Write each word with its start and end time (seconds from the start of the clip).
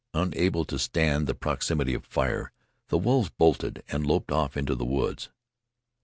Unable 0.15 0.65
to 0.65 0.79
stand 0.79 1.27
the 1.27 1.35
proximity 1.35 1.93
of 1.93 2.05
fire, 2.07 2.51
the 2.87 2.97
wolves 2.97 3.29
bolted 3.29 3.83
and 3.89 4.03
loped 4.03 4.31
off 4.31 4.57
into 4.57 4.73
the 4.73 4.83
woods. 4.83 5.29